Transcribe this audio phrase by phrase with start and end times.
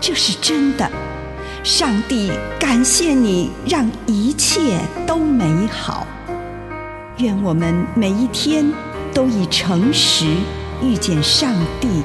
[0.00, 0.88] 这是真的，
[1.64, 6.06] 上帝感谢你，让一切都美好。
[7.18, 8.72] 愿我们每一天
[9.12, 10.26] 都以诚实
[10.82, 12.02] 遇见上帝，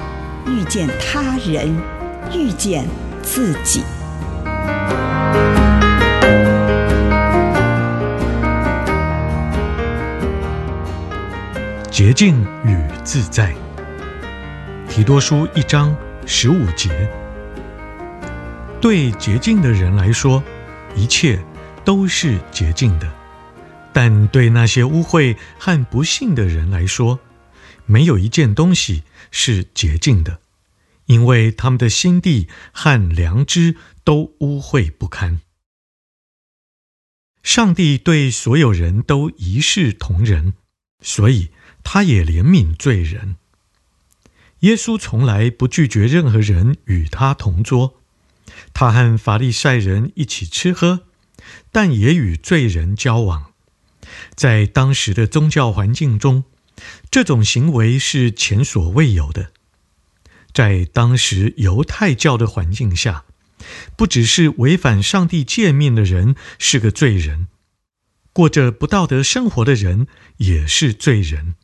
[0.47, 1.75] 遇见他人，
[2.33, 2.87] 遇见
[3.21, 3.83] 自己。
[11.91, 13.53] 洁净与自在，
[14.89, 15.95] 提多书一章
[16.25, 16.89] 十五节。
[18.81, 20.43] 对洁净的人来说，
[20.95, 21.39] 一切
[21.85, 23.07] 都是洁净的；
[23.93, 27.19] 但对那些污秽和不信的人来说，
[27.85, 30.41] 没有一件东西是洁净的，
[31.05, 35.41] 因为他们的心地和良知都污秽不堪。
[37.43, 40.55] 上帝对所有人都一视同仁，
[41.01, 41.49] 所以
[41.83, 43.35] 他也怜悯罪人。
[44.61, 48.00] 耶稣从来不拒绝任何人与他同桌。
[48.73, 51.01] 他和法利赛人一起吃喝，
[51.71, 53.51] 但也与罪人交往。
[54.35, 56.43] 在当时的宗教环境中，
[57.09, 59.51] 这种行为是前所未有的。
[60.53, 63.23] 在当时犹太教的环境下，
[63.95, 67.47] 不只是违反上帝诫命的人是个罪人，
[68.33, 70.07] 过着不道德生活的人
[70.37, 71.55] 也是罪人。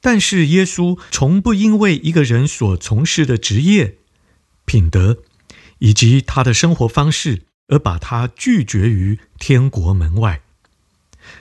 [0.00, 3.96] 但是耶稣从不因为一个人所从事的职业、
[4.64, 5.22] 品德，
[5.78, 10.42] 以及他的生活方式，而把他拒绝于天国门外。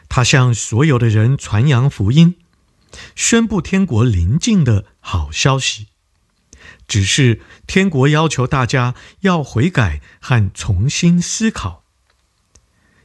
[0.09, 2.35] 他向所有的人传扬福音，
[3.15, 5.87] 宣布天国临近的好消息。
[6.87, 11.83] 只是天国要求大家要悔改和重新思考。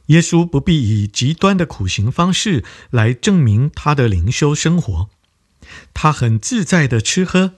[0.07, 5.09] 耶稣不必以极端的苦行方式来证明他的灵修生活。
[5.93, 7.55] 他很自在地吃喝，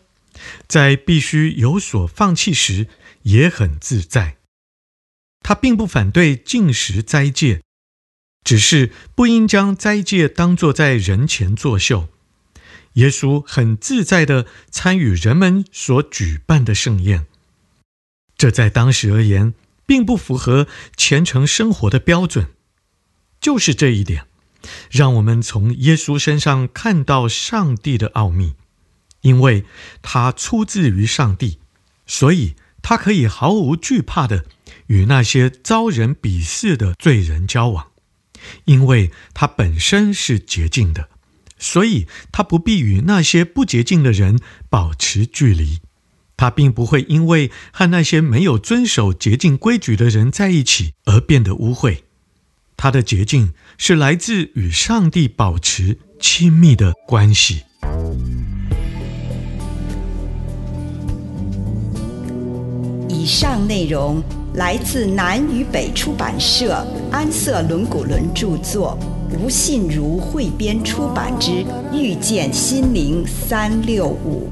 [0.68, 2.88] 在必须有所放弃时，
[3.25, 4.38] 也很自在，
[5.41, 7.62] 他并不反对禁食斋戒，
[8.44, 12.08] 只是不应将斋戒当作在人前作秀。
[12.94, 17.25] 耶稣很自在地参与人们所举办的盛宴，
[18.38, 19.56] 这在当时而言
[19.88, 22.53] 并不符合虔诚生活的标准。
[23.42, 24.28] 就是这一点，
[24.92, 28.53] 让我们从耶稣身上看到上帝的奥秘，
[29.22, 29.66] 因为
[30.03, 31.57] 他出自于上帝，
[32.06, 32.56] 所以。
[32.88, 34.46] 他可以毫无惧怕地
[34.85, 37.88] 与那些遭人鄙视的罪人交往，
[38.66, 41.09] 因为他本身是洁净的，
[41.57, 45.79] 所以他不必与那些不洁净的人保持距离。
[46.38, 52.03] 他并不会因为和那些没有遵守洁净规矩的人在一起而变得污秽。
[52.78, 57.63] 他的洁净是来自与上帝保持亲密的关系。
[63.25, 64.22] 以上内容
[64.53, 68.96] 来自南与北出版社安瑟伦古伦著作，
[69.41, 71.50] 吴信如汇编出版之
[71.91, 74.47] 《遇见心灵三六五》。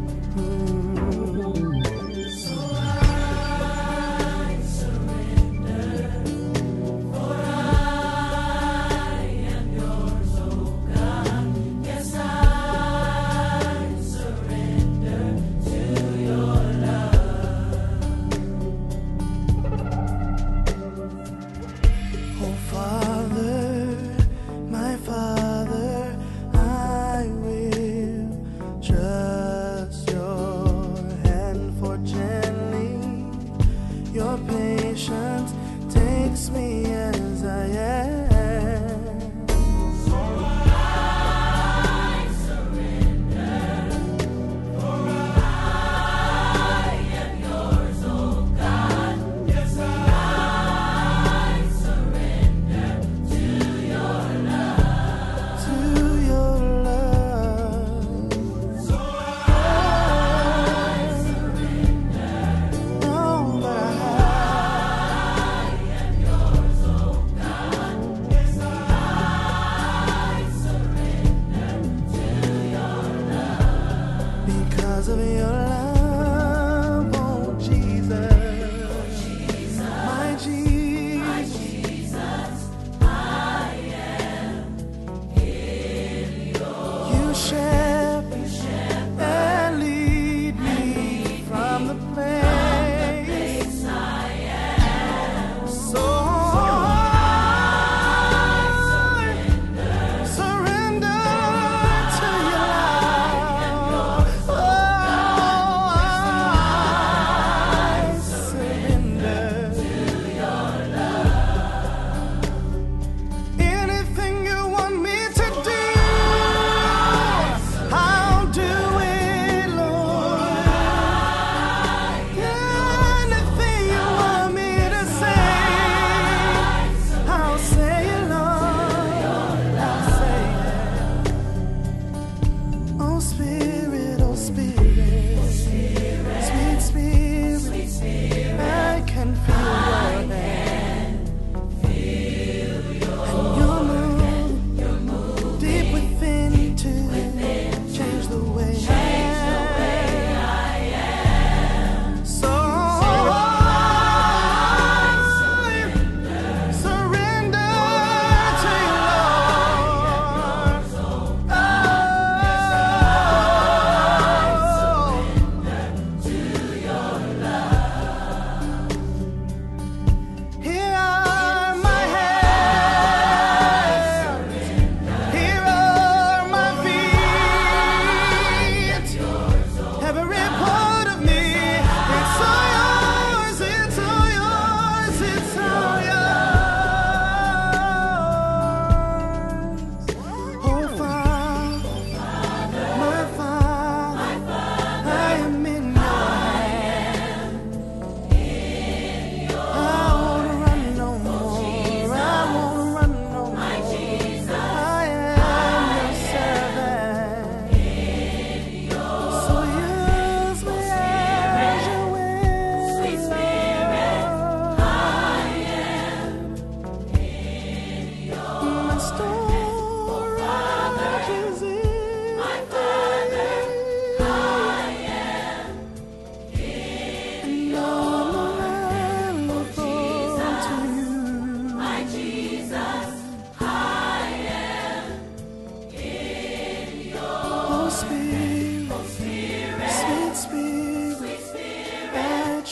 [34.94, 35.52] patience
[35.92, 38.13] takes me as I am.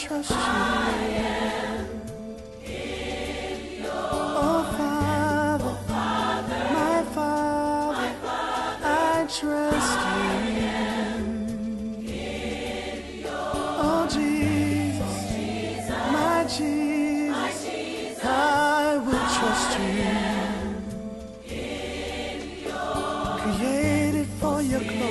[0.01, 0.37] Trust you.
[4.43, 5.73] Oh, Father,
[6.73, 8.09] my Father,
[8.83, 9.99] I trust
[10.57, 10.75] you.
[13.83, 15.15] Oh, Jesus,
[16.11, 20.13] my Jesus, I will trust you.
[23.43, 25.10] Created for your glory,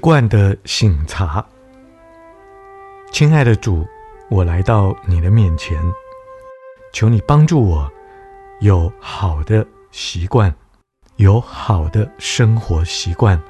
[0.00, 1.44] 惯的醒茶，
[3.12, 3.86] 亲爱的主，
[4.30, 5.78] 我来到你的面前，
[6.92, 7.92] 求你帮助我
[8.60, 10.52] 有好的习惯，
[11.16, 13.40] 有好的生活习惯，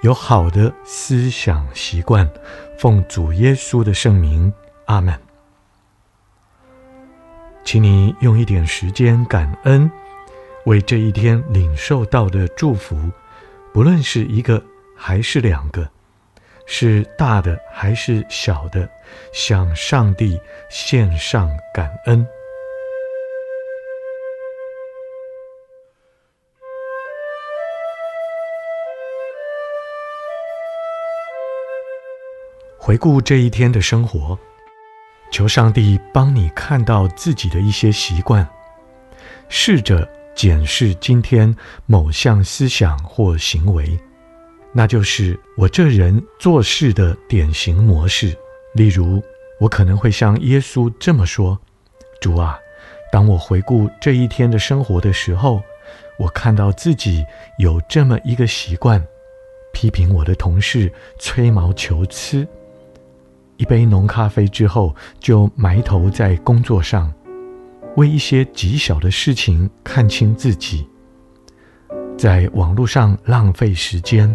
[0.00, 2.28] 有好的思想习惯。
[2.78, 4.50] 奉主耶稣的圣名，
[4.86, 5.14] 阿门。
[7.62, 9.90] 请你用一点时间感恩，
[10.64, 12.96] 为这一天领受到的祝福，
[13.74, 14.64] 不论是一个
[15.02, 15.88] 还是两个，
[16.66, 18.86] 是大的还是小的，
[19.32, 20.38] 向上帝
[20.68, 22.24] 献上感恩。
[32.78, 34.38] 回顾这一天的生活，
[35.32, 38.46] 求上帝帮你看到自己的一些习惯，
[39.48, 43.98] 试着检视今天某项思想或行为，
[44.72, 48.36] 那就是我这人做事的典型模式。
[48.74, 49.20] 例如，
[49.58, 51.58] 我可能会像耶稣这么说
[52.22, 52.56] ：“主啊，
[53.10, 55.60] 当我回顾这一天的生活的时候，
[56.18, 57.24] 我看到自己
[57.58, 59.04] 有这么一个习惯，
[59.72, 62.46] 批评我的同事，吹毛求疵。”
[63.58, 67.12] 一杯浓咖啡之后，就埋头在工作上，
[67.96, 70.86] 为一些极小的事情看清自己，
[72.16, 74.32] 在网络上浪费时间。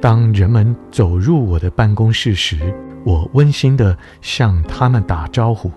[0.00, 5.70] 当人们走入我的办公室时，我温馨地向他们打招呼。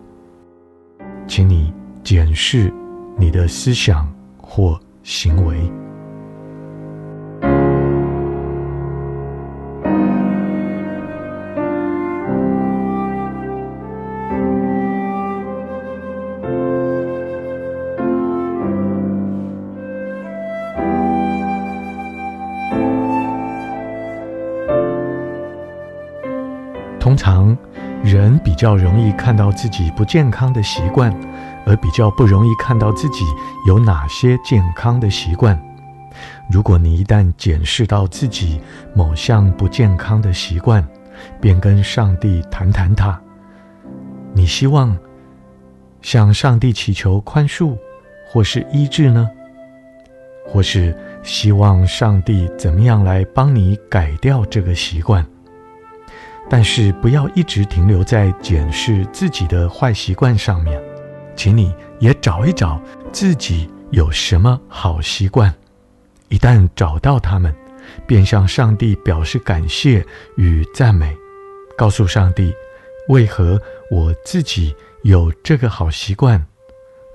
[1.27, 2.73] 请你检视
[3.17, 5.69] 你的思想或行为。
[27.13, 27.55] 通常，
[28.03, 31.15] 人比较容易看到自己不健康的习惯，
[31.63, 33.23] 而比较不容易看到自己
[33.67, 35.61] 有哪些健康的习惯。
[36.49, 38.59] 如果你一旦检视到自己
[38.95, 40.83] 某项不健康的习惯，
[41.39, 43.21] 便跟上帝谈谈它。
[44.33, 44.97] 你希望
[46.01, 47.77] 向上帝祈求宽恕，
[48.27, 49.29] 或是医治呢？
[50.47, 55.23] 或是希望上帝怎么样来帮你改掉这个习惯？
[56.55, 60.79] 但是不要一直停留在检视自己的坏习惯上面，
[61.35, 62.79] 请你也找一找
[63.11, 65.51] 自己有什么好习惯。
[66.29, 67.51] 一旦找到它们，
[68.05, 70.05] 便向上帝表示感谢
[70.37, 71.17] 与赞美，
[71.75, 72.53] 告诉上帝
[73.09, 76.39] 为何我自己有这个好习惯，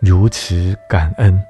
[0.01, 1.41] 如此感恩。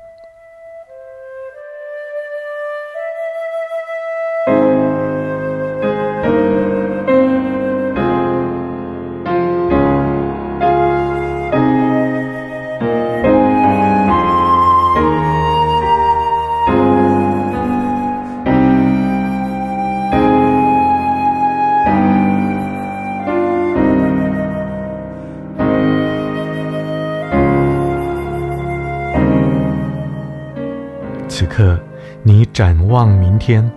[32.88, 33.70] 望明天，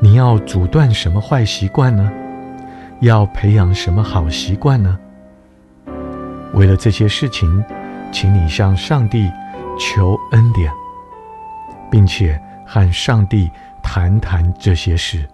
[0.00, 2.10] 你要阻断什么坏习惯呢？
[3.00, 4.98] 要培养什么好习惯呢？
[6.52, 7.64] 为了这些事情，
[8.10, 9.30] 请你向上帝
[9.78, 10.72] 求恩典，
[11.90, 13.48] 并且和上帝
[13.82, 15.26] 谈谈这些事。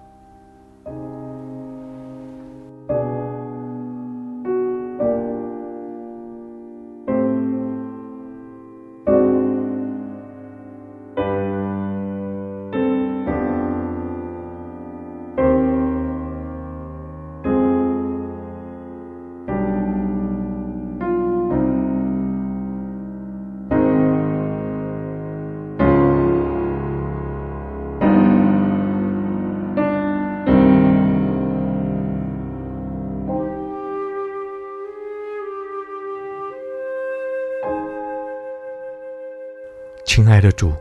[40.07, 40.73] 亲爱的主，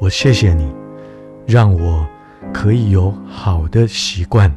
[0.00, 0.72] 我谢谢你，
[1.46, 2.06] 让我
[2.54, 4.52] 可以有好的习惯。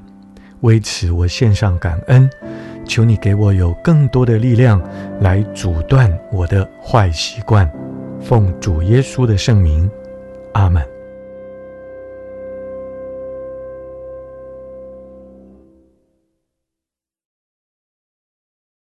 [0.62, 2.27] 为此，我献上感恩。
[2.88, 4.81] 求你给我有更多的力量
[5.19, 7.69] 来阻断我的坏习惯。
[8.22, 9.89] 奉主耶稣的圣名，
[10.53, 10.94] 阿门。